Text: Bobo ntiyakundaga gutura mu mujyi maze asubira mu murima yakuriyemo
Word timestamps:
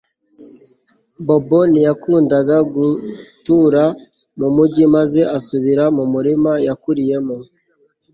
Bobo 1.25 1.59
ntiyakundaga 1.71 2.57
gutura 2.73 3.83
mu 4.39 4.47
mujyi 4.55 4.83
maze 4.95 5.21
asubira 5.37 5.83
mu 5.97 6.03
murima 6.13 6.51
yakuriyemo 6.67 7.35